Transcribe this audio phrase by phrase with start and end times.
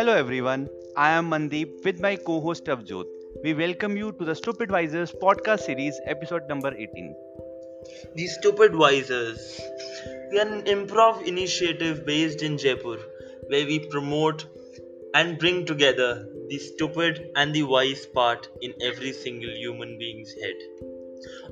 [0.00, 3.04] Hello everyone, I am Mandeep with my co-host Avjot.
[3.44, 7.14] We welcome you to the Stupid Visors podcast series episode number 18.
[8.14, 9.60] The Stupid Visors.
[10.32, 12.98] We are an improv initiative based in Jaipur
[13.48, 14.46] where we promote
[15.14, 20.56] and bring together the stupid and the wise part in every single human being's head.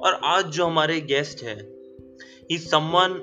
[0.00, 1.60] और आज जो हमारे guest हैं
[2.50, 3.20] he's someone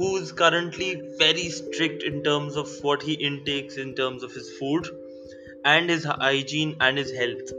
[0.00, 4.46] who is currently very strict in terms of what he intakes in terms of his
[4.58, 4.86] food
[5.72, 7.50] and his hygiene and his health.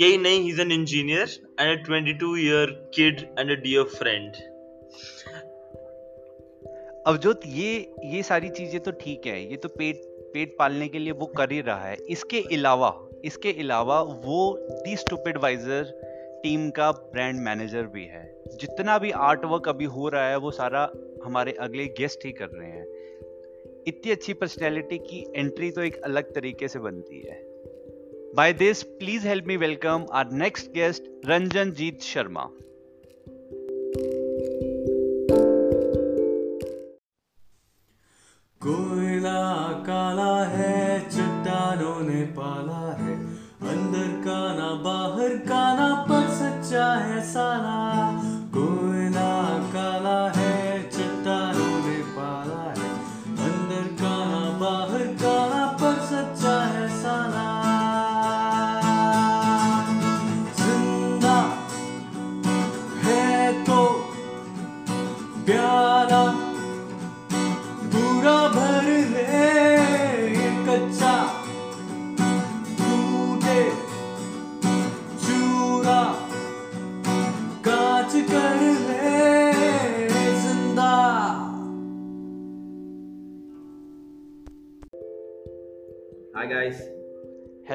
[0.00, 1.26] यही नहीं he's an engineer
[1.58, 2.64] and a 22 year
[2.98, 4.40] kid and a dear friend.
[7.06, 7.70] Avjot ये
[8.14, 10.02] ये सारी चीज़ें तो ठीक है ये तो पेट
[10.34, 12.92] पेट पालने के लिए वो कर ही रहा है इसके अलावा
[13.24, 14.40] इसके अलावा वो
[14.84, 15.94] दी स्टूपिडवाइजर
[16.42, 18.26] टीम का ब्रांड मैनेजर भी है
[18.60, 20.90] जितना भी आर्ट वर्क अभी हो रहा है वो सारा
[21.24, 22.86] हमारे अगले गेस्ट ही कर रहे हैं।
[23.86, 27.40] इतनी अच्छी पर्सनैलिटी की एंट्री तो एक अलग तरीके से बनती है।
[28.36, 32.48] By this please help me welcome our next guest Ranjan Jeet Sharma
[38.60, 43.14] कोयला काला है, चट्टानों ने पाला है।
[43.70, 47.91] अंदर का ना बाहर का ना पर सच्चा है, साला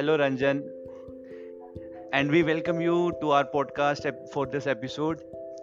[0.08, 0.62] Hello, Ranjan.
[2.12, 5.18] And we welcome you to our podcast ep- for this episode.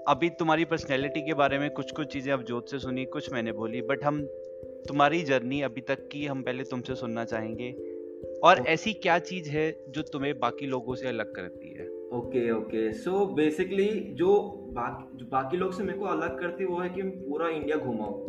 [0.08, 3.52] अभी तुम्हारी पर्सनैलिटी के बारे में कुछ कुछ चीज़ें अब जोत से सुनी कुछ मैंने
[3.52, 4.22] बोली बट हम
[4.88, 7.72] तुम्हारी जर्नी अभी तक की हम पहले तुमसे सुनना चाहेंगे
[8.44, 8.68] और okay.
[8.68, 11.88] ऐसी क्या चीज़ है जो तुम्हें बाकी लोगों से अलग करती है
[12.20, 14.38] ओके ओके सो बेसिकली जो
[14.74, 17.78] बाकी जो बाकी लोग से मेरे को अलग करती है वो है कि पूरा इंडिया
[17.78, 18.26] घुमाऊँ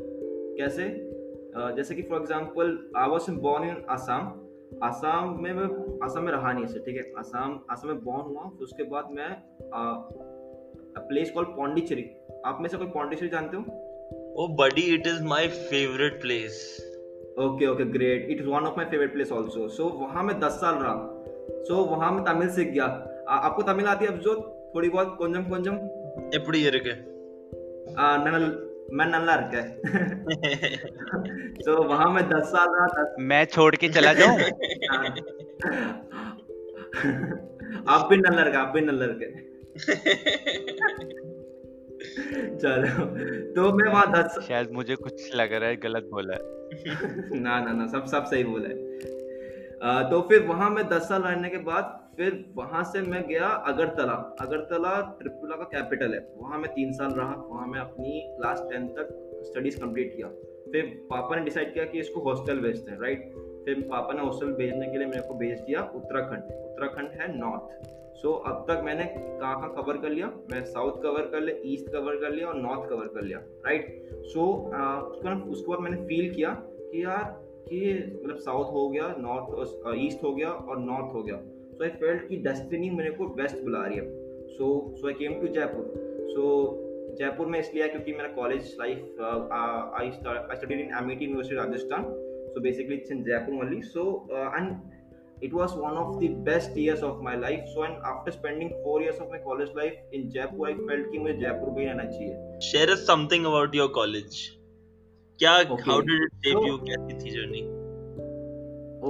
[0.56, 4.34] कैसे अ, जैसे कि for example I was born in Assam
[4.82, 5.66] Assam में मैं
[6.03, 9.09] आसाम में रहा नहीं ऐसे ठीक है आसाम आसाम में बॉर्न हुआ फिर उसके बाद
[9.11, 9.29] मैं
[11.07, 12.09] प्लेस कॉल पौंडीचेरी
[12.45, 13.79] आप में से कोई पौंडीचेरी जानते हो
[14.33, 16.59] Oh, buddy, it is my favorite place.
[17.39, 20.53] Okay okay great it is one of my favourite place also so वहाँ मैं दस
[20.61, 20.95] साल रहा
[21.67, 22.85] सो वहाँ मैं तमिल सीख गया
[23.29, 24.33] आ, आपको तमिल आती है अब जो
[24.75, 25.77] थोड़ी बहुत கொஞ்சம் கொஞ்சம்
[26.39, 26.93] எப்படி இருக்கு
[27.97, 28.45] आ, ननल
[28.99, 29.61] मैं नल्ला रखा
[31.65, 34.37] तो वहाँ मैं दस साल रहा दस मैं छोड़ के चला जाऊं
[37.88, 39.46] आप भी नल्ला रखा आप भी नल्ला रखे
[42.56, 43.04] चलो
[43.54, 46.40] तो मैं वहाँ दस शायद मुझे कुछ लग रहा है गलत बोला है।
[47.40, 51.22] ना ना ना सब सब सही बोला है। अ, तो फिर वहाँ मैं दस साल
[51.22, 56.58] रहने के बाद फिर वहाँ से मैं गया अगरतला। अगरतला त्रिपुरा का कैपिटल है। वहाँ
[56.58, 59.08] मैं तीन साल रहा। वहाँ मैं अपनी क्लास टेंथ तक
[59.44, 60.28] स्टडीज़ कंप्लीट किया।
[60.72, 63.32] फिर पापा ने डिसाइड किया कि इसको हॉस्टल भेजते हैं राइट
[63.66, 67.94] फिर पापा ने हॉस्टल भेजने के लिए मेरे को भेज दिया उत्तराखंड। उत्तराखंड है नॉर्थ
[68.16, 70.26] सो so, अब तक मैंने कहाँ कहाँ कवर कर लिया?
[70.52, 74.08] मैं साउथ कवर कर लिया ईस्ट कवर कर लिया और नॉर्थ कवर कर लिया राइट
[74.26, 74.46] सो
[75.10, 77.24] उसको उसके बाद मैंने फील किया कि यार
[77.68, 77.80] कि
[78.24, 81.36] मतलब साउथ हो गया नॉर्थ ईस्ट हो गया और नॉर्थ हो गया।
[81.72, 84.04] सो आई फेल्ट कि डेस्टिनी मेरे को वेस्ट बुला रही है।
[84.48, 85.92] So so I came to Jaipur
[86.28, 86.44] so
[87.18, 89.20] Jaipur में इसलिए क्योंकि मेरा college life
[90.00, 92.04] I studied in Amity University Rajasthan
[92.56, 94.04] so basically it's in Jaipur only so
[94.58, 94.76] and
[95.46, 98.94] it was one of the best years of my life so and after spending four
[99.06, 102.60] years of my college life in jaipur i felt कि मुझे जयपुर भी रहना चाहिए
[102.68, 104.38] Share us something about your college.
[105.42, 105.84] क्या Okay.
[105.90, 106.78] how did it shape So- you?
[106.86, 107.62] कैसी थी journey?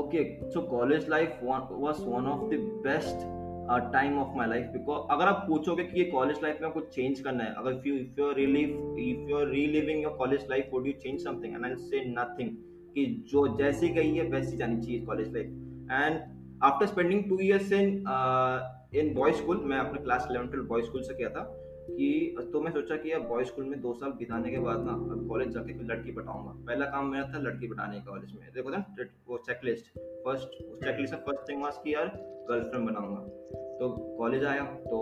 [0.03, 3.23] okay so college life one, was one of the best
[3.71, 6.89] uh, time of my life because अगर आप पूछोगे कि ये कॉलेज लाइफ में कुछ
[6.97, 10.17] चेंज करना है अगर if you if you are relive if you are reliving your
[10.23, 12.51] college life would you change something and I'll say nothing
[12.97, 15.47] कि जो जैसी गई है, वैसी जानी चाहिए college life
[15.93, 16.21] and
[16.65, 17.89] after spending two years in
[18.95, 21.43] in boy school मैं अपने class eleven twelve boy school से किया था।
[21.89, 24.93] कि तो मैं सोचा कि अब बॉय स्कूल में दो साल बिताने के बाद ना,
[24.93, 28.49] अब कॉलेज जाके कोई लड़की पटाऊँगा। पहला काम मेरा था लड़की पटाने का कॉलेज में।
[28.55, 28.85] देखो ना
[29.29, 32.13] वो चेकलिस्ट फ़र्स्ट चेकलिस्ट में फ़र्स्ट थिंग वाज कि यार
[32.51, 33.21] गर्लफ्रेंड बनाऊँगा।
[33.79, 33.89] तो
[34.19, 34.99] कॉलेज आया तो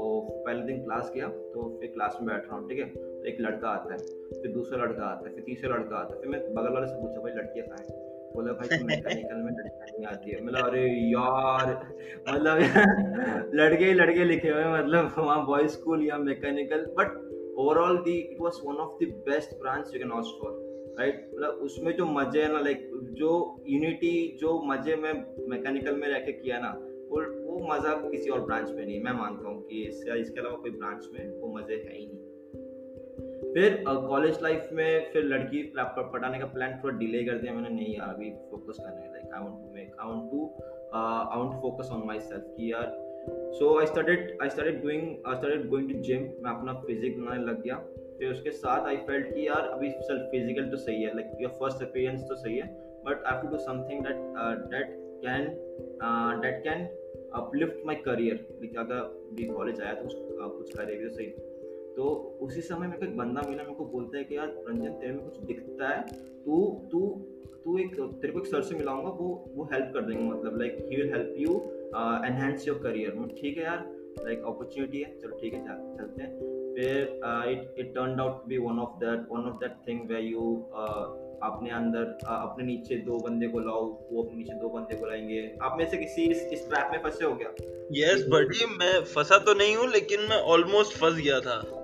[0.47, 2.87] पहले दिन क्लास किया तो फिर क्लास में बैठ रहा हूँ, ठीक है?
[2.87, 3.99] तो एक लड़का आता है,
[4.33, 7.01] फिर दूसरा लड़का आता है, फिर तीसरा लड़का आता है, फिर मैं बगल वाले से
[7.03, 8.13] पूछा, भाई, लड़कियाँ कहाँ हैं?
[8.35, 11.71] बोला भाई मैकेनिकल में लड़कियाँ नहीं आती है। मतलब अरे यार!
[12.29, 12.59] मतलब
[13.55, 17.17] लड़के ही लड़के लिखे हुए मतलब वहाँ बॉय स्कूल या mechanical but
[17.59, 20.63] overall the it was one of the best branch you can ask for
[20.99, 22.89] right मतलब उसमें जो मज़े है ना लाइक
[23.21, 23.31] जो
[23.69, 25.13] यूनिटी जो मज़े में
[25.49, 26.69] मैकेनिकल में रह के किया ना
[27.11, 30.71] वो वो मज़ा किसी और ब्रांच में नहीं मैं मानता हूँ कि इसके अलावा कोई
[30.71, 32.24] ब्रांच में वो मज़े है ही नहीं।
[33.55, 37.95] फिर कॉलेज लाइफ में फिर लड़की पढ़ाने का प्लान थोड़ा डिले कर दिया मैंने, नहीं
[37.97, 40.47] यार, अभी फोकस करने like I want to make I want to
[40.95, 42.89] I want focus on my self कि यार।
[43.59, 47.45] So I started I started doing I started going to gym मैं अपना फिजिक बनाने
[47.45, 47.77] लग गया।
[48.19, 51.53] फिर उसके साथ आई फेल्ट कि यार, अभी सेल्फ फ़िज़िकल तो सही है लाइक योर
[51.61, 52.67] फ़र्स्ट अपीयरेंस तो सही है
[53.07, 54.17] but I to do something that
[54.75, 55.49] that can
[56.43, 56.87] that can
[57.39, 59.00] uplift my career like अगर
[59.35, 60.09] भी कॉलेज आया तो
[60.49, 61.27] कुछ करेगा तो सही।
[61.96, 64.93] तो उसी समय मेरे को एक बंदा मिला मेरे को बोलता है कि यार रंजन
[64.93, 66.02] तेरे में कुछ दिखता है
[66.44, 67.00] तू तू
[67.64, 70.76] तू एक तेरे को एक सर से मिलाऊँगा वो वो हेल्प कर देंगे मतलब like
[70.91, 71.55] he will help you
[72.29, 73.11] enhance your career
[73.41, 73.85] ठीक है यार
[74.20, 75.64] लाइक like, अपॉर्चुनिटी है चलो ठीक है
[75.96, 76.31] चलते हैं।
[76.75, 77.20] फिर
[77.50, 80.55] it it turn out be one of that one of that thing way you
[81.43, 85.06] अपने अंदर uh, अपने नीचे दो बंदे को लाओ वो अपने नीचे दो बंदे को
[85.06, 87.50] लाएँगे। आप में से किसी इस, इस ट्रैप में फंसे हो क्या?
[87.93, 91.81] यस yes, बड़ी मैं फंसा तो नहीं हूँ लेकिन मैं ऑलमोस्ट फंस गया था।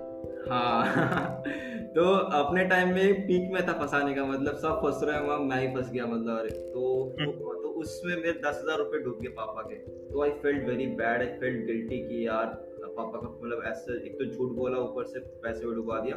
[0.49, 1.43] हाँ।
[1.95, 5.39] तो अपने टाइम में पीक में था फंसाने का मतलब सब फंस रहे हैं वहाँ
[5.39, 9.19] मैं ही फंस गया मतलब अरे तो तो, तो उसमें मेरे दस हज़ार रुपये डूब
[9.21, 9.75] गए पापा के।
[10.09, 12.45] तो I felt very bad I felt guilty कि यार
[12.85, 16.15] पापा का मतलब ऐसे एक तो झूठ बोला ऊपर से पैसे भी डुबा दिया।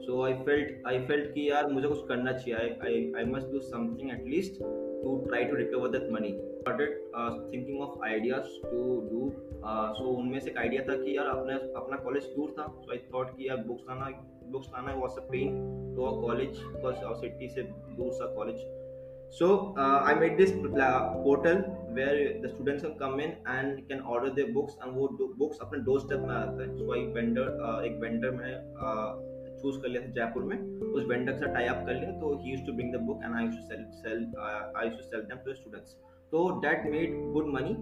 [0.00, 2.56] सो आई फेल्ट आई फेल्ट कि यार मुझे कुछ करना चाहिए।
[2.86, 6.90] I I must do something at least to try to recover that money started
[7.52, 9.30] thinking of ideas to do
[9.98, 12.98] so उनमें से एक आइडिया था कि यार अपने अपना कॉलेज दूर था। सो आई
[13.14, 14.10] थॉट कि यार बुक्स लाना
[14.52, 15.56] बुक्स लाना was a pain
[15.96, 17.62] to a college because our city से
[17.98, 18.64] दूर सा college
[19.34, 19.46] so
[19.82, 20.50] uh, i made this
[21.26, 21.60] portal
[21.98, 25.06] where the students come in and can order their books and वो
[25.42, 28.52] books अपने door step में आता है। So I vendor uh, एक vendor मैंने
[29.62, 30.56] चूज़ कर लिया था जयपुर में,
[30.92, 33.48] उस वेंडर से टाई अप कर लिया तो he to bring the book and I
[33.48, 34.24] to sell sell
[34.76, 35.96] I to sell them to students
[36.32, 37.74] तो that made good money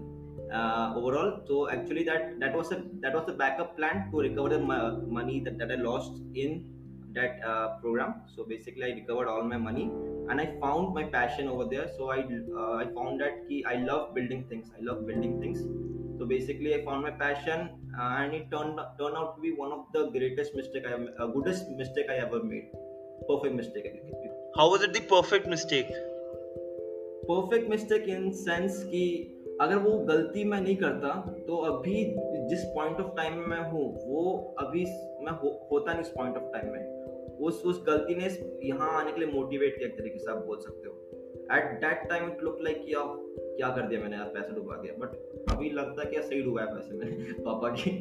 [0.99, 4.61] overall तो actually that that was that was the backup plan to recover the
[5.19, 6.59] money that that I lost in
[7.13, 7.39] that
[7.81, 9.83] program so basically I recovered all my money
[10.31, 14.11] and I found my passion over there so I I found that कि I love
[14.15, 15.65] building things I love building things
[16.21, 17.61] so basically i found my passion
[17.99, 21.05] uh, and it turned turned out to be one of the greatest mistake i have,
[21.19, 22.67] uh, goodest mistake i ever made
[23.29, 23.87] perfect mistake
[24.57, 25.93] how was it the perfect mistake
[27.25, 29.01] perfect mistake in sense कि
[29.61, 31.09] अगर वो गलती मैं नहीं करता
[31.47, 31.93] तो अभी
[32.49, 34.23] जिस पॉइंट ऑफ़ टाइम में मैं हूँ वो
[34.59, 34.83] अभी
[35.25, 38.29] मैं हो, होता नहीं उस पॉइंट ऑफ़ टाइम में उस उस गलती ने
[38.67, 41.10] यहाँ आने के लिए मोटिवेट किया एक तरीके से आप बोल सकते हो
[41.57, 44.75] at that time it look like कि आप क्या कर दिया मैंने यार पैसा डुबा
[44.75, 47.91] दिया बट अभी लगता है कि सही डुबा है पैसे मैंने पापा की।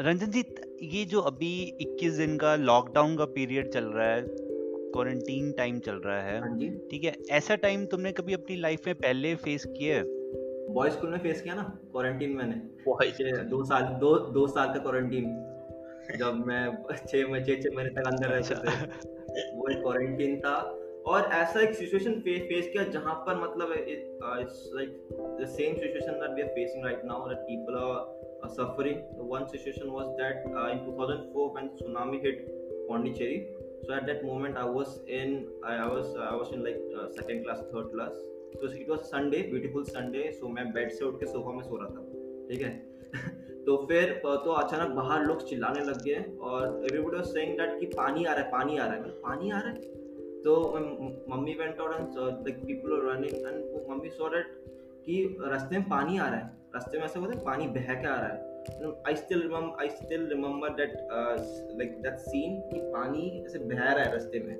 [0.00, 0.44] रंजन जी
[0.82, 5.92] ये जो अभी 21 दिन का लॉकडाउन का पीरियड चल रहा है क्वारंटीन टाइम चल
[5.92, 9.96] रहा है हाँ ठीक है ऐसा टाइम तुमने कभी अपनी लाइफ में पहले फेस किया
[9.96, 10.02] है?
[10.68, 11.62] बॉय स्कूल में फेस किया ना
[11.92, 12.54] क्वारंटीन मैंने।
[13.44, 15.24] दो साल दो दो साल का क्वारंटीन
[16.18, 20.85] जब मैं छह में छह छह महीने तक अंदर रहते अच्छा। वो एक क्वारंटीन था।
[21.06, 25.08] और ऐसा एक सिचुएशन फेस फेस किया जहाँ पर मतलब it's like
[25.40, 28.14] the same situation that we are facing right now that people are
[28.54, 32.42] suffering one situation was that uh, 2004 when tsunami hit
[32.88, 33.38] Pondicherry
[33.84, 35.32] so at that moment i was in
[35.64, 38.12] i, I was i was in like uh, second class third class
[38.60, 41.76] so it was sunday beautiful sunday so मैं bed से उठ के sofa में सो
[41.76, 42.04] रहा था
[42.48, 42.72] ठीक है
[43.66, 47.86] तो फिर तो अचानक बाहर लोग चिल्लाने लग गए और एवरीबॉडी वाज सेइंग दैट कि
[47.96, 50.04] पानी आ रहा है पानी आ रहा है पानी आ रहा है
[50.46, 50.56] तो
[51.28, 54.52] mummy went and like people are running and mummy saw that
[55.06, 55.14] कि
[55.52, 58.28] रास्ते में पानी आ रहा है। रास्ते में ऐसा है पानी बह के आ रहा
[58.28, 58.44] है।
[59.18, 61.34] Still remember I still remember that uh,
[61.80, 64.54] like that scene कि पानी ऐसे बह रहा है रास्ते में।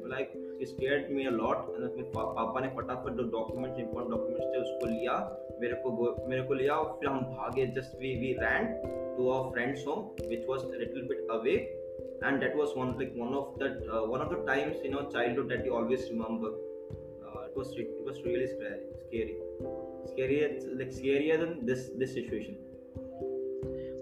[0.72, 4.86] Scared me a lot and अपने पापा ने फटाफट जो डॉक्यूमेंट्स इंपॉर्टेंट डॉक्यूमेंट्स थे उसको
[4.86, 5.16] लिया
[5.60, 8.62] मेरे को मेरे को लिया और फिर हम भागे। Just we we ran
[9.16, 10.00] to our friends home
[10.52, 11.58] was a little bit away.
[12.22, 15.06] And that was one like one of that uh, one of the times in our
[15.16, 16.50] childhood that you always remember
[17.26, 19.36] uh, it was it was really scary scary
[20.12, 20.38] scary
[20.80, 22.62] like scarier than this this situation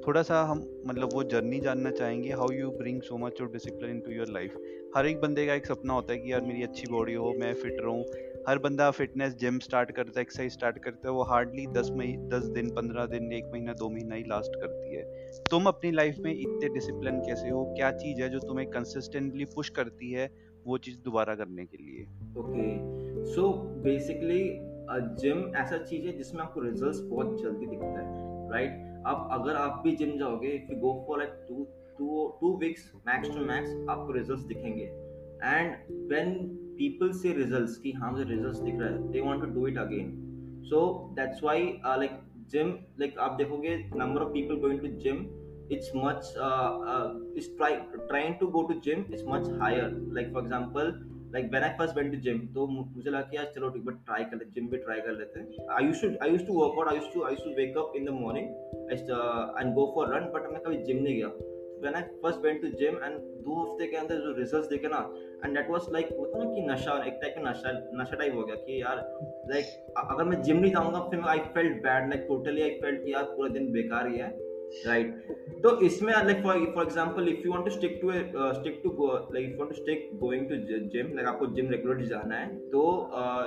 [0.07, 3.91] थोड़ा सा हम मतलब वो journey जानना चाहेंगे how you bring so much of discipline
[4.01, 4.57] into your life
[4.97, 7.53] हर एक बंदे का एक सपना होता है कि यार मेरी अच्छी बॉडी हो मैं
[7.63, 8.03] फिट रहूँ
[8.49, 12.29] हर बंदा फिटनेस जिम स्टार्ट करता है एक्सरसाइज स्टार्ट करता है, वो हार्डली दस महीने
[12.29, 15.03] दस दिन, पंद्रह दिन, एक महीना, दो महीना ही लास्ट करती है।
[15.51, 17.65] तुम अपनी लाइफ में इतने डिसिप्लिन कैसे हो?
[17.77, 20.31] क्या चीज़ है जो तुम्हें कंसिस्टेंटली पुश करती है
[20.67, 22.05] वो चीज़ दोबारा करने के लिए?
[22.39, 23.53] ओके सो
[23.85, 24.43] बेसिकली
[25.21, 29.81] जिम ऐसा चीज़ है जिसमें आपको रिजल्ट्स बहुत जल्दी दिखता है राइट अब अगर आप
[29.85, 31.65] भी जिम जाओगे if you go for like two
[31.99, 34.85] two two weeks max two max आपको रिजल्ट्स दिखेंगे।
[35.45, 35.75] And
[36.09, 36.37] when
[36.77, 39.79] people see results कि हाँ मुझे रिजल्ट्स दिख रहा है। They want to do it
[39.79, 40.13] again
[40.71, 40.83] so
[41.17, 45.27] that's why like gym like आप देखोगे number of people going to gym
[46.47, 47.69] uh, is try,
[48.09, 49.87] trying to go to gym is much higher.
[50.17, 50.91] Like for example
[51.37, 53.95] like when I first went to gym तो मुझे लगा कि यार चलो ठीक बार
[54.09, 56.59] try कर ले जिम भी ट्राई कर लेते हैं। I used to I used to
[56.59, 58.47] work out I used to I used to wake in the morning
[58.93, 61.29] and go for run but मैं कभी जिम नहीं गया।
[61.85, 65.01] When I first went to gym and दो हफ़्ते के अंदर जो results देखे ना
[65.45, 67.73] एंड दैट वाज लाइक होता ना कि नशा, एक टाइप का नशा
[68.03, 68.97] नशा टाइप हो गया कि यार
[69.51, 73.13] लाइक अगर मैं जिम नहीं जाऊँगा, फिर I felt bad like totally I felt कि
[73.13, 74.31] यार पूरा दिन बेकार ही है।
[74.87, 78.13] राइट तो इसमें like for example if you want to stick to
[78.55, 80.57] stick to like if want to stick going to
[80.95, 82.83] gym like आपको जिम रेगुलरली जाना है तो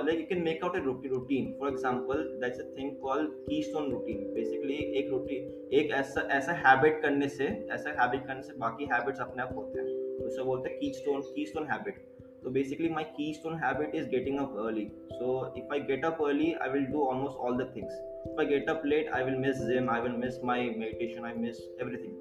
[0.06, 4.32] like you can make out a routine for example that's a thing called keystone routine
[4.34, 9.20] basically एक routine एक ऐसा ऐसा habit करने से, ऐसा हैबिट करने से बाकी हैबिट्स
[9.20, 12.04] अपने आप होते हैं। उसे बोलते हैं keystone keystone habit
[12.42, 14.90] So basically, my keystone habit is getting up early.
[15.18, 17.92] So if I get up early, I will do almost all the things.
[18.26, 19.88] If I get up late, I will miss gym.
[19.88, 21.24] I will miss my meditation.
[21.24, 22.14] I miss everything.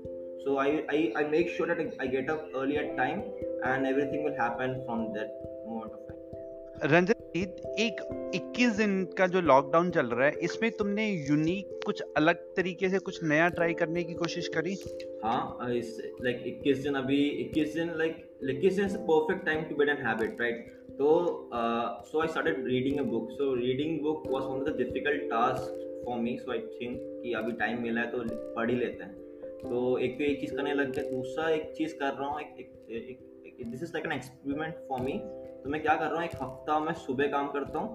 [0.46, 3.24] So I I, I make sure that I get up early at time,
[3.66, 5.38] and everything will happen from that.
[6.84, 8.01] Ranjan एक
[8.36, 13.00] 21 दिन का जो lockdown चल रहा है, इसमें तुमने unique कुछ अलग तरीके से
[13.00, 14.75] कुछ नया ट्राई करने की कोशिश करी?
[15.24, 19.89] हाँ इस लाइक 21 दिन अभी 21 दिन लाइक 21 दिन perfect time to build
[19.89, 21.10] an habit right तो
[22.12, 26.03] so I started reading a book so reading book was one of the difficult task
[26.05, 28.24] for me so I think कि अभी टाइम मिला है तो
[28.55, 29.13] पढ़ ही लेते हैं।
[29.60, 32.41] तो एक तो एक चीज़ करने लग गया। दूसरा एक चीज़ कर रहा हूँ
[33.72, 35.19] this is like an experiment for me
[35.68, 37.88] तो मैं क्या कर रहा हूँ एक हफ़्ता मैं सुबह काम करता हूँ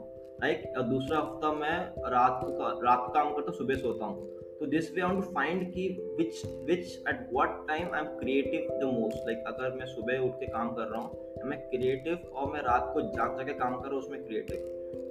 [0.42, 1.76] लाइक दूसरा हफ़्ता मैं
[2.10, 4.26] रात को रात को काम करता हूँ सुबह सोता हूँ।
[4.60, 8.78] तो this way I to find कि which which at what time I am creative
[8.80, 12.52] the most like अगर मैं सुबह उठ के काम कर रहा हूँ मैं क्रिएटिव और
[12.52, 14.58] मैं रात को जाग जाके काम कर रहा हूँ उसमें क्रिएटिव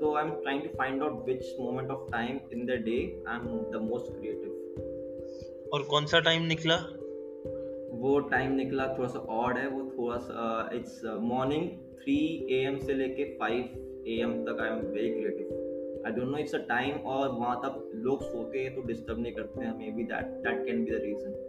[0.01, 3.38] तो I am trying to find out which moment of time in the day I
[3.38, 6.75] am the most creative और कौन सा टाइम निकला?
[8.01, 11.70] वो टाइम निकला थोड़ा सा ऑड है वो थोड़ा सा it's morning
[12.03, 12.17] three
[12.51, 16.38] A M से लेके फाइव ए एम तक I am very creative I don't know
[16.38, 20.03] it's a time और वहाँ तक लोग सोते हैं तो डिस्टर्ब नहीं करते हैं maybe
[20.03, 21.39] that that can be the reason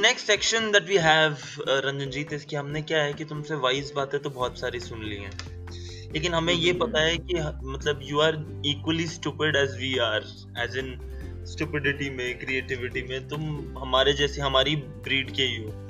[0.00, 4.30] next section that we uh, Ranjanjeet इसकी हमने क्या है कि तुमसे वाइज बातें तो
[4.30, 5.57] बहुत सारी सुन ली हैं।
[6.12, 7.34] लेकिन हमें ये पता है कि
[7.64, 10.22] मतलब you are equally stupid as we are
[10.58, 10.98] as in
[11.44, 13.42] stupidity में क्रिएटिविटी में तुम
[13.78, 15.88] हमारे जैसे हमारी ब्रीड के ही हो।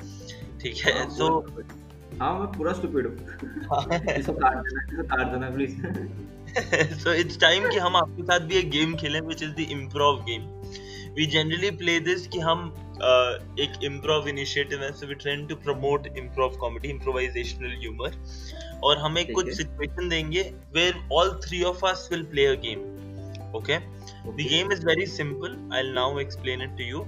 [0.60, 1.40] ठीक है तो
[2.20, 3.14] हाँ मैं पूरा स्टूपिड हूँ।
[4.18, 5.74] इसको काट देना इसको काट देना प्लीज़
[7.04, 10.20] so it's time कि हम आपके साथ भी एक गेम खेलें which is the improv
[10.20, 10.46] game
[11.18, 15.56] we generally play this कि हम uh, एक improv initiative है so we trying to
[15.66, 18.12] promote improv comedy improvisational humor.
[18.84, 20.42] और हमें कुछ सिचुएशन देंगे
[20.74, 22.80] where all three of us will play a game
[23.56, 27.04] okay the game is very simple I will now explain it to you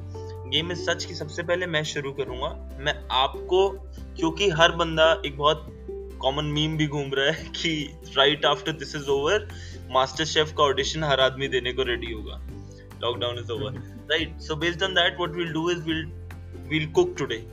[0.51, 2.49] game is such कि सबसे पहले मैं शुरू करूँगा।
[2.81, 3.69] मैं आपको
[4.17, 5.67] क्योंकि हर बंदा एक बहुत
[6.21, 7.73] कॉमन मीम भी घूम रहा है कि
[8.17, 9.49] right after this is over
[10.25, 12.43] MasterChef का ऑडिशन हर आदमी देने को रेडी होगा।
[13.03, 16.05] Lockdown is over right so based on that what will do is will
[16.71, 17.45] will cook today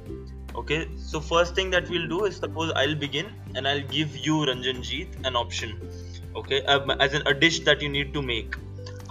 [0.60, 0.78] okay?
[1.00, 5.18] So first thing that we'll do is suppose i'll begin and i'll give you ranjanjeet
[5.30, 5.76] an option
[6.42, 6.62] okay?
[6.76, 8.58] Um, as in a dish that you need to make.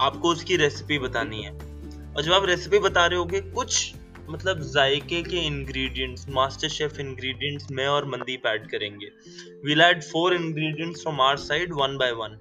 [0.01, 3.93] आपको उसकी recipe बतानी है। और जब आप recipe बता रहे होगे कुछ
[4.29, 9.11] मतलब जायके के इंग्रेडिएंट्स मास्टर शेफ इंग्रेडिएंट्स मैं और मंदीप ऐड करेंगे।
[9.65, 12.37] We'll add four ingredients from our side one by one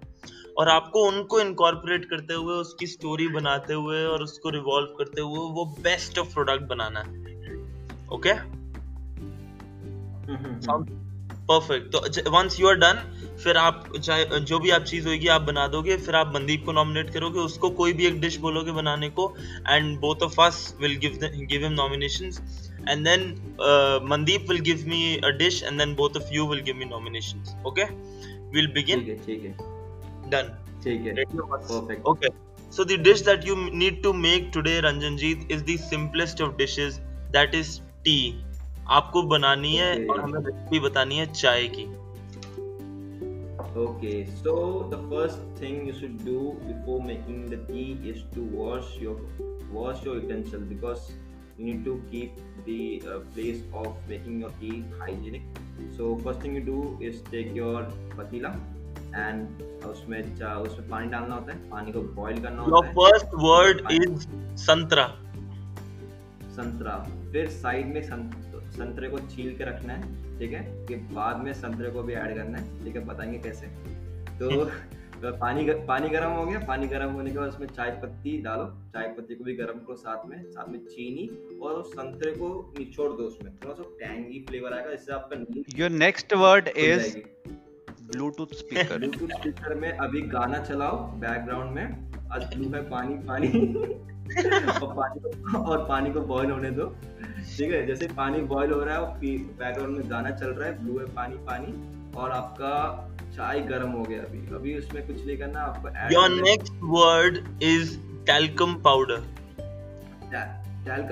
[0.56, 5.50] और आपको उनको इनकॉर्पोरेट करते हुए उसकी स्टोरी बनाते हुए और उसको रिवॉल्व करते हुए
[5.54, 7.24] वो बेस्ट ऑफ़ प्रोडक्ट बनाना है।
[8.12, 8.32] ओके
[11.48, 13.00] परफेक्ट तो वंस यू आर डन
[13.44, 16.72] फिर आप चाहे जो भी आप चीज़ होगी आप बना दोगे फिर आप मनदीप को
[16.72, 19.34] नॉमिनेट करोगे उसको कोई भी एक डिश बोलोगे बनाने को
[19.68, 22.40] and both of us will give give him nominations
[22.88, 23.30] and then
[24.10, 27.54] Mandeep will give me a dish and then both of you will give me nominations
[27.66, 27.84] okay
[28.50, 29.75] will begin ठीक है ठीक है।
[30.34, 30.52] डन
[30.84, 32.34] ठीक है okay
[32.76, 36.56] So the dish that you m- need to make today, Ranjanjeet, is the simplest of
[36.62, 36.96] dishes.
[37.36, 37.68] That is
[38.08, 38.22] tea.
[38.96, 40.08] आपको बनानी है Okay.
[40.10, 41.86] और हमें रेसिपी बतानी है चाय की
[43.76, 48.90] Okay, so the first thing you should do before making the tea is to wash
[49.04, 49.16] your
[49.78, 51.10] wash your utensil because
[51.58, 55.42] you need to keep the uh, place of making your tea hygienic.
[55.96, 56.80] So first thing you do
[57.10, 57.84] is take your
[58.16, 58.54] patila
[59.16, 64.00] and उसमें उसमें पानी डालना होता है पानी को boil करना होता है। first word
[64.00, 64.18] is
[64.56, 65.06] संतरा।
[66.50, 68.02] संतरा। फिर साइड में
[68.70, 70.86] संतरे को छील के रखना है ठीक है?
[70.86, 73.04] कि बाद में संतरे को भी ऐड करना है ठीक है?
[73.04, 73.66] बताएँगे कैसे?
[74.38, 74.64] तो
[75.16, 78.42] तो पानी ग- पानी गर्म हो गया। पानी गर्म होने के बाद उसमें चाय पत्ती
[78.42, 82.30] डालो। चाय पत्ती को भी गर्म करो साथ में साथ में चीनी और उस संतरे
[82.30, 87.18] को निचोड़ दो उसमें। थोड़ा सा टैंगी फ्लेवर आएगा इससे आपका your next word is
[88.06, 88.98] Bluetooth speaker.
[88.98, 91.84] Bluetooth speaker में अभी गाना चलाओ बैकग्राउंड में।
[92.32, 93.48] आज ब्लू है पानी पानी।
[94.68, 96.86] और पानी को और पानी को बॉईल होने दो।
[97.56, 99.02] ठीक है जैसे पानी बॉईल हो रहा है
[99.58, 101.74] बैकग्राउंड में गाना चल रहा है ब्लू है पानी पानी।
[102.16, 102.72] और आपका
[103.36, 106.72] चाय गर्म हो गया अभी। अभी उसमें कुछ नहीं करना आपको Your करना है next
[106.94, 107.86] word is
[108.26, 108.74] talcum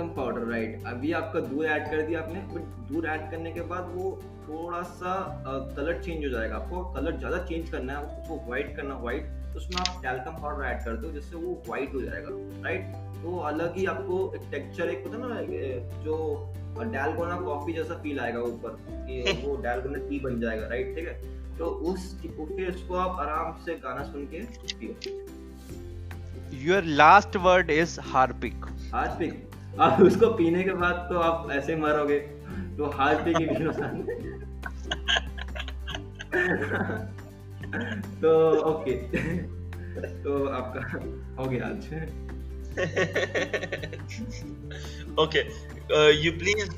[0.09, 2.41] powder right अभी आपका दूध ऐड कर दिया आपने
[2.89, 4.11] दूध ऐड करने के बाद वो
[4.45, 5.13] थोड़ा सा
[5.77, 9.59] कलर चेंज हो जाएगा आपको। कलर ज़्यादा चेंज करना है उसको व्हाइट करना व्हाइट तो
[9.59, 12.29] उसमें आप टैल्कम पाउडर ऐड कर दो जिससे वो व्हाइट हो जाएगा
[12.65, 16.17] राइट तो अलग ही आपको एक टेक्सचर एक होता है ना जो
[16.77, 21.33] डैलगोना कॉफ़ी जैसा फील आएगा ऊपर कि वो डैलगोना टी बन जाएगा राइट ठीक है?
[21.59, 24.41] तो उस फिर उसको आप आराम से गाना सुन के
[24.75, 24.93] पियो।
[26.63, 28.65] Your last word is Harpic.
[28.93, 29.79] Harpic.
[29.81, 32.19] आप उसको पीने के बाद तो आप ऐसे मरोगे
[32.77, 33.73] तो हार्पिक ही पीना।
[38.21, 38.31] तो
[38.71, 38.95] ओके
[40.23, 40.81] तो आपका
[41.39, 41.85] हो गया आज?
[45.19, 45.41] Okay
[46.25, 46.71] you please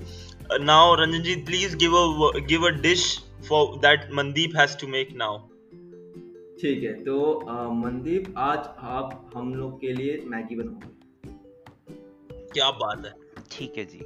[0.63, 2.01] now Ranjan ji please give a
[2.47, 3.05] give a dish
[3.49, 5.39] for that Mandeep has to make now
[6.61, 10.95] ठीक है तो uh, मंदीप आज आप हम लोग के लिए मैगी बनाओगे।
[12.53, 13.13] क्या बात है।
[13.51, 13.99] ठीक है जी।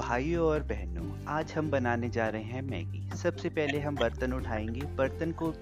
[0.00, 4.80] भाइयों और बहनों आज हम बनाने जा रहे हैं मैगी। सबसे पहले हम बर्तन उठाएँगे
[4.80, 5.54] बर्तन को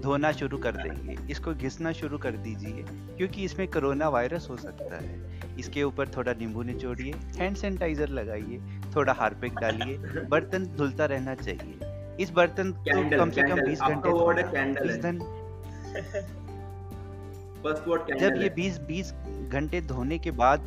[0.00, 4.96] धोना शुरू कर देंगे। इसको घिसना शुरू कर दीजिए क्योंकि इसमें कोरोना वायरस हो सकता
[4.96, 8.60] है। इसके ऊपर थोड़ा नींबू निचोड़िए हैंड सैनिटाइजर लगाइए
[8.96, 11.78] थोड़ा हार्पिक डालिए बर्तन धुलता रहना चाहिए।
[12.20, 15.40] इस बर्तन को कम से कम 20 घंटे word धोना। candle 20। घं-
[17.62, 19.12] फ़र्स्ट वर्ड जब ये 20 20
[19.52, 20.60] घंटे धोने के बाद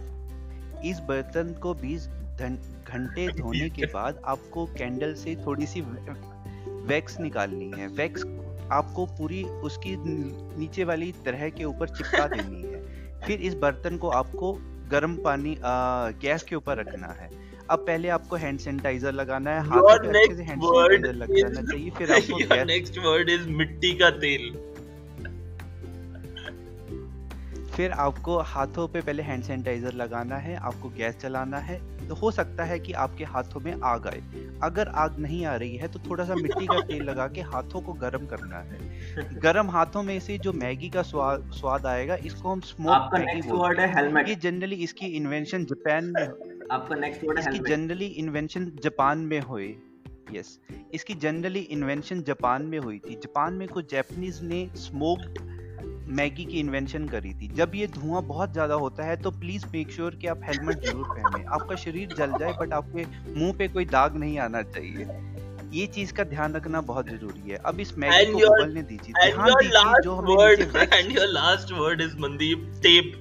[0.86, 5.82] इस बर्तन को 20 घं- घंटे धोने के बाद आपको कैंडल से थोड़ी सी
[6.68, 8.24] वैक्स निकालनी है। वैक्स
[8.72, 9.96] आपको पूरी उसकी
[10.60, 12.84] नीचे वाली तरह के ऊपर चिपका देनी है।
[13.22, 14.60] फिर इस बर्तन को आपको
[14.92, 15.60] गर्म पानी आ,
[16.10, 17.30] गैस के ऊपर रखना है।
[17.70, 21.62] अब पहले आपको हैंड सैनिटाइजर लगाना है हाथों पे अच्छे से हैंड सैनिटाइजर लग जाना
[21.62, 22.38] is चाहिए फिर आपको
[22.78, 24.73] next word is मिट्टी का तेल।
[27.76, 32.30] फिर आपको हाथों पे पहले हैंड सैनिटाइजर लगाना है आपको गैस चलाना है। तो हो
[32.32, 34.22] सकता है कि आपके हाथों में आग आए।
[34.64, 37.82] अगर आग नहीं आ रही है तो थोड़ा सा मिट्टी का तेल लगा के हाथों
[37.82, 42.50] को गर्म करना है। गर्म हाथों में से जो मैगी का स्वाद स्वाद आएगा इसको
[42.50, 47.46] हम स्मोक मैगी बोलते हैं। ये जनरली इसकी इन्वेंशन जापान में आपका नेक्स्ट वर्ड है
[47.46, 49.76] इसकी जनरली इन्वेंशन जापान में हुई।
[50.34, 50.60] यस
[50.94, 55.40] इसकी जनरली इन्वेंशन जापान में हुई थी। जापान में कुछ जापानीज ने स्मोक्ड
[56.08, 59.92] मैगी की इन्वेंशन करी थी। जब ये धुआँ बहुत ज़्यादा होता है तो प्लीज़ मेक
[59.92, 63.06] श्योर कि आप हेलमेट ज़रूर पहने। आपका शरीर जल जाए बट आपके
[63.40, 65.08] मुँह पे कोई दाग नहीं आना चाहिए।
[65.72, 69.50] ये चीज़ का ध्यान रखना बहुत ज़रूरी है। अब इस मैगी को उबलने दीजिए। ध्यान
[69.50, 73.20] दीजिए जो हमें word नीचे wax- and your last word is Mandeep tape.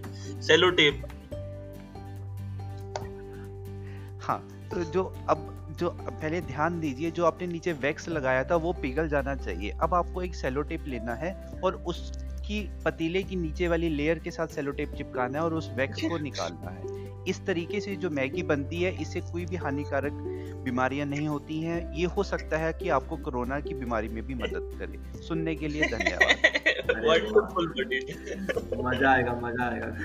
[4.21, 8.73] हाँ तो जो अब जो पहले ध्यान दीजिए जो आपने नीचे वैक्स लगाया था वो
[8.73, 11.33] पिघल जाना चाहिए। अब आपको एक सेलो टेप लेना है
[11.65, 11.83] और
[12.53, 16.03] उसकी पतीले की नीचे वाली लेयर के साथ सेलो टेप चिपकाना है और उस वैक्स
[16.03, 20.13] को निकालना है। इस तरीके से जो मैगी बनती है इससे कोई भी हानिकारक
[20.65, 24.35] बीमारियाँ नहीं होती हैं। ये हो सकता है कि आपको कोरोना की बीमारी में भी
[24.35, 26.37] मदद करे। सुनने के लिए धन्यवाद।
[28.85, 29.97] मज़ा आएगा मज़ा आएगा।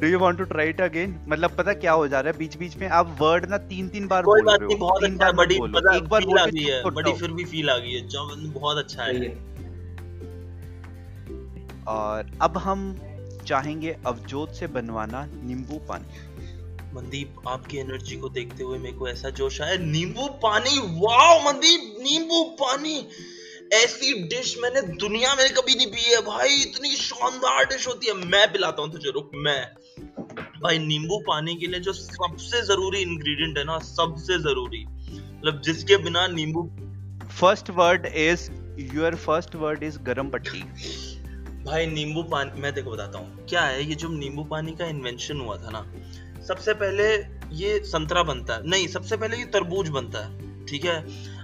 [0.00, 2.38] Do you want to try it again मतलब पता क्या हो जा रहा है?
[2.38, 4.86] बीच बीच में आप वर्ड ना तीन तीन बार कोई बोल बात रहे नहीं हो।
[4.86, 5.54] बहुत अच्छा बड़ी
[5.96, 9.51] एक बार है बड़ी फिर भी फील आ गई है। जो बहुत अच्छा है।
[11.88, 12.94] और अब हम
[13.46, 16.30] चाहेंगे अवजोत से बनवाना नींबू पानी।
[16.94, 21.96] मनदीप आपकी एनर्जी को देखते हुए मेरे को ऐसा जोश आया नींबू पानी वाओ मनदीप
[22.02, 23.06] नींबू पानी!
[23.74, 28.14] ऐसी डिश मैंने दुनिया में कभी नहीं पी है भाई इतनी शानदार डिश होती है।
[28.26, 29.62] मैं पिलाता हूँ तुझे रुक मैं।
[30.62, 35.96] भाई नींबू पानी के लिए जो सबसे ज़रूरी इंग्रेडिएंट है ना सबसे ज़रूरी मतलब जिसके
[35.96, 36.62] बिना नींबू
[37.40, 38.50] first word is
[38.94, 40.62] your first word is गरम पट्टी।
[41.64, 45.40] भाई नींबू पानी मैं देखो बताता हूँ। क्या है ये जो नींबू पानी का इन्वेंशन
[45.40, 45.84] हुआ था ना
[46.44, 47.04] सबसे पहले
[47.56, 50.96] ये संतरा बनता है। नहीं सबसे पहले ये तरबूज बनता है ठीक है?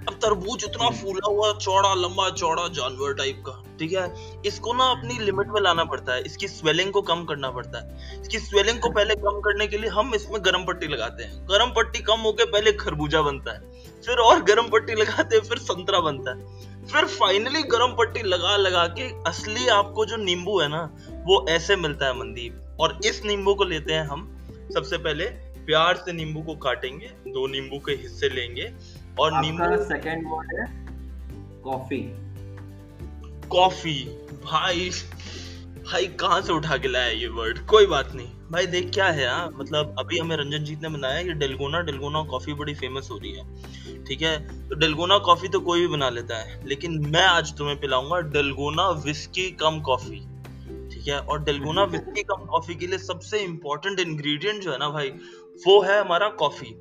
[0.08, 4.06] अब तरबूज इतना फूला हुआ चौड़ा लंबा चौड़ा जानवर टाइप का ठीक है?
[4.46, 8.20] इसको ना अपनी लिमिट में लाना पड़ता है इसकी स्वेलिंग को कम करना पड़ता है।
[8.20, 11.72] इसकी स्वेलिंग को पहले कम करने के लिए हम इसमें गर्म पट्टी लगाते हैं। गर्म
[11.76, 13.76] पट्टी कम होके पहले खरबूजा बनता है
[14.06, 16.57] फिर और गर्म पट्टी लगाते हैं फिर संतरा बनता है।
[16.92, 20.82] फिर फाइनली गर्म पट्टी लगा लगा के असली आपको जो नींबू है ना
[21.26, 24.24] वो ऐसे मिलता है मंदीप। और इस नींबू को लेते हैं हम।
[24.74, 25.24] सबसे पहले
[25.66, 28.72] प्यार से नींबू को काटेंगे दो नींबू के हिस्से लेंगे।
[29.20, 30.66] और नींबू सेकेंड वर्ड है
[31.64, 32.00] कॉफ़ी
[33.48, 33.94] कॉफ़ी
[34.44, 34.90] भाई
[35.84, 39.22] भाई कहाँ से उठा के लाया ये वर्ड कोई बात नहीं। भाई देख क्या है
[39.22, 39.50] यार?
[39.54, 43.32] मतलब अभी हमें रंजन जीत ने बनाया ये डेलगोना डेलगोना कॉफ़ी बड़ी फ़ेमस हो रही
[43.32, 44.68] है ठीक है?
[44.68, 48.88] तो डेलगोना कॉफ़ी तो कोई भी बना लेता है लेकिन मैं आज तुम्हें पिलाऊँगा डेलगोना
[49.04, 50.20] विस्की कम कॉफ़ी
[50.92, 51.18] ठीक है?
[51.18, 55.08] और डेलगोना विस्की कम कॉफ़ी के लिए सबसे इंपॉर्टेंट इंग्रेडिएंट जो है ना भाई
[55.66, 56.74] वो है हमारा कॉफ़ी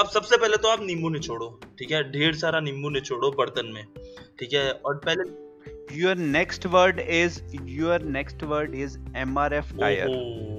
[0.00, 1.48] अब सबसे पहले तो आप नींबू निचोड़ो
[1.78, 2.02] ठीक है?
[2.12, 3.84] ढेर सारा नींबू निचोड़ो बर्तन में
[4.38, 4.70] ठीक है?
[4.70, 5.46] और पहले
[5.96, 7.36] your next word is
[7.72, 10.08] your next word is mrf tire.
[10.10, 10.55] ओहो।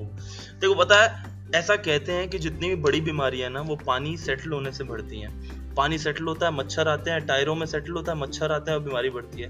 [0.61, 1.25] देखो पता है
[1.55, 5.19] ऐसा कहते हैं कि जितनी भी बड़ी बीमारियाँ ना वो पानी सेटल होने से बढ़ती
[5.19, 8.71] हैं। पानी सेटल होता है मच्छर आते हैं टायरों में सेटल होता है मच्छर आते
[8.71, 9.49] हैं और बीमारी बढ़ती है।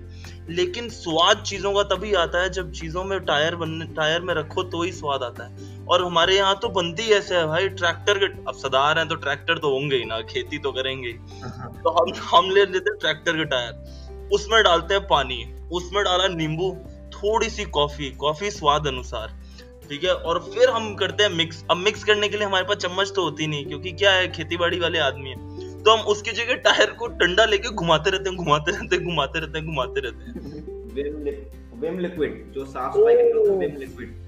[0.50, 4.64] लेकिन स्वाद चीज़ों का तभी आता है जब चीज़ों में टायर बनने टायर में रखो
[4.66, 8.20] तो ही स्वाद आता है। और हमारे यहाँ तो बनती ही ऐसे है भाई ट्रैक्टर
[8.20, 12.14] के अब सदार हैं तो ट्रैक्टर तो होंगे ही ना खेती तो करेंगे तो हम
[12.26, 16.72] हम ले लेते हैं ट्रैक्टर के टायर। उसमें डालते हैं पानी उसमें डाला नींबू
[17.14, 19.37] थोड़ी सी कॉफ़ी कॉफ़ी स्वाद अनुसार।
[19.90, 20.14] ठीक है?
[20.14, 23.24] और फिर हम करते हैं मिक्स अब मिक्स करने के लिए हमारे पास चम्मच तो
[23.24, 26.92] होती नहीं क्योंकि क्या है खेती बाड़ी वाले आदमी है। तो हम उसकी जगह टायर
[26.92, 30.34] को डंडा लेके घुमाते रहते हैं घुमाते रहते हैं घुमाते रहते हैं घुमाते रहते हैं।
[30.96, 34.26] विम विम लिक्विड जो साफ़ सफ़ाई के है विम लिक्विड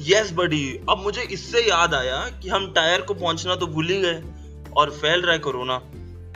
[0.00, 4.00] यस बडी अब मुझे इससे याद आया कि हम टायर को पहुँचना तो भूल ही
[4.00, 4.22] गए
[4.76, 5.78] और फैल रहा है कोरोना।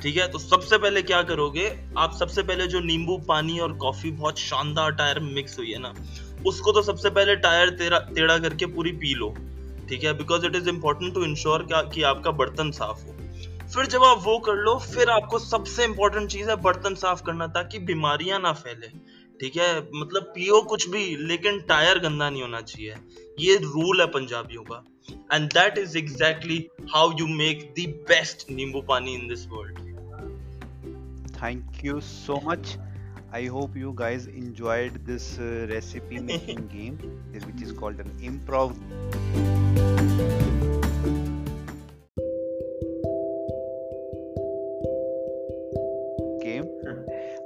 [0.03, 0.27] ठीक है?
[0.29, 1.67] तो सबसे पहले क्या करोगे?
[1.99, 5.79] आप सबसे पहले जो नींबू पानी और कॉफ़ी बहुत शानदार टायर में मिक्स हुई है
[5.79, 5.93] ना।
[6.45, 9.35] उसको तो सबसे पहले टायर तेरा, टेढ़ा करके पूरी पी लो,
[9.89, 10.13] ठीक है?
[10.13, 13.13] Because it is important to ensure कि आपका बर्तन साफ़ हो।
[13.69, 17.47] फिर जब आप वो कर लो, फिर आपको सबसे इम्पोर्टेंट चीज़ है बर्तन साफ़ करना,
[17.47, 18.89] ताकि बीमारियाँ ना फैले,
[19.41, 19.89] ठीक है?
[19.95, 22.95] मतलब पियो कुछ भी, लेकिन टायर गंदा नहीं होना चाहिए।
[23.39, 24.85] ये रूल है पंजाबियों का।
[25.33, 29.79] And that is exactly how you make the best nimbu pani in this world
[31.43, 32.96] thank you so much.
[33.37, 36.99] I hope you guys enjoyed this uh, recipe making game
[37.47, 38.73] which is called an improv.
[46.43, 46.71] Game.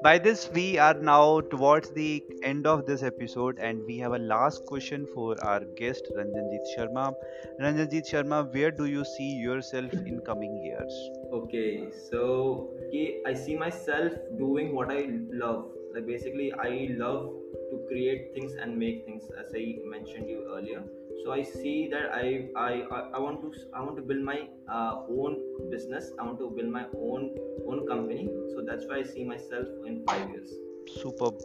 [0.04, 4.18] By this we are now towards the end of this episode and we have a
[4.18, 7.12] last question for our guest ranjanjit sharma.
[7.60, 11.02] Ranjanjit sharma where do you see yourself in coming years?
[11.32, 15.04] Okay, so okay, I see myself doing what I
[15.44, 15.70] love.
[15.94, 17.30] Like basically, I love
[17.70, 20.82] to create things and make things, as I mentioned you earlier.
[21.24, 22.70] So I see that I I,
[23.14, 25.36] I want to I want to build my uh, own
[25.70, 26.10] business.
[26.18, 27.30] I want to build my own
[27.66, 28.28] own company.
[28.54, 30.54] So that's why I see myself in five years.
[31.02, 31.42] Superb.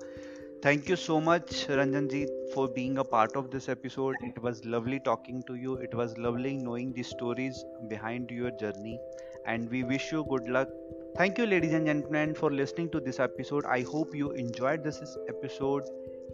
[0.62, 4.15] Thank you so much, Ranjanjit, for being a part of this episode.
[4.21, 5.75] It was lovely talking to you.
[5.75, 8.99] It was lovely knowing the stories behind your journey.
[9.45, 10.69] And we wish you good luck.
[11.17, 13.63] Thank you, ladies and gentlemen, for listening to this episode.
[13.65, 15.84] I hope you enjoyed this episode.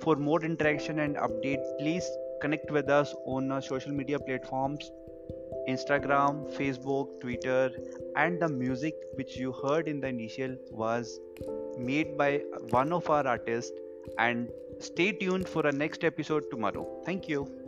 [0.02, 2.10] For more interaction and update, please
[2.42, 4.90] connect with us on our social media platforms
[5.70, 7.70] Instagram, Facebook, Twitter,
[8.16, 11.20] and the music which you heard in the initial was
[11.78, 12.42] made by
[12.72, 13.72] one of our artists.
[14.18, 17.04] And stay tuned for our next episode tomorrow.
[17.06, 17.61] Thank you.